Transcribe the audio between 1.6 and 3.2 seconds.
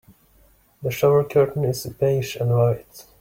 is beige and white.